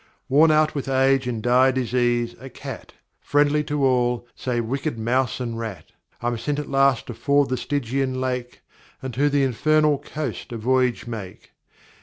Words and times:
"Worn 0.29 0.49
out 0.49 0.73
with 0.73 0.89
age 0.89 1.27
and 1.27 1.43
dire 1.43 1.71
disease, 1.71 2.33
a 2.39 2.49
cat, 2.49 2.93
Friendly 3.19 3.63
to 3.65 3.85
all, 3.85 4.27
save 4.35 4.65
wicked 4.65 4.97
mouse 4.97 5.39
and 5.39 5.59
rat, 5.59 5.91
I'm 6.23 6.39
sent 6.39 6.57
at 6.57 6.71
last 6.71 7.05
to 7.05 7.13
ford 7.13 7.49
the 7.49 7.55
Stygian 7.57 8.19
lake, 8.19 8.61
And 9.03 9.13
to 9.13 9.29
the 9.29 9.43
infernal 9.43 9.99
coast 9.99 10.51
a 10.53 10.57
voyage 10.57 11.05
make. 11.05 11.51